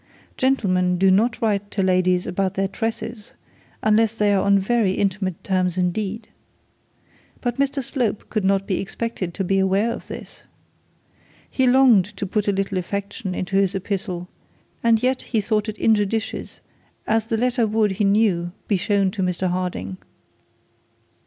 Gentlemen 0.35 0.97
do 0.97 1.11
not 1.11 1.39
write 1.43 1.69
to 1.69 1.83
ladies 1.83 2.25
about 2.25 2.55
their 2.55 2.67
tresses, 2.67 3.33
unless 3.83 4.15
they 4.15 4.33
are 4.33 4.43
on 4.43 4.57
very 4.57 4.93
intimate 4.93 5.43
terms 5.43 5.77
indeed. 5.77 6.27
But 7.39 7.59
Mr 7.59 7.83
Slope 7.83 8.27
could 8.31 8.43
not 8.43 8.65
be 8.65 8.79
expected 8.79 9.31
to 9.35 9.43
be 9.43 9.59
aware 9.59 9.91
of 9.93 10.07
this. 10.07 10.41
He 11.47 11.67
longed 11.67 12.05
to 12.17 12.25
put 12.25 12.47
a 12.47 12.51
little 12.51 12.79
affection 12.79 13.35
into 13.35 13.57
his 13.57 13.75
epistle, 13.75 14.27
and 14.83 15.03
yet 15.03 15.21
he 15.21 15.39
thought 15.39 15.69
it 15.69 15.77
injudicious, 15.77 16.61
as 17.05 17.27
the 17.27 17.37
letter 17.37 17.67
would 17.67 17.91
he 17.91 18.03
knew 18.03 18.53
be 18.67 18.77
shown 18.77 19.11
to 19.11 19.21
Mr 19.21 19.49
Harding. 19.51 19.97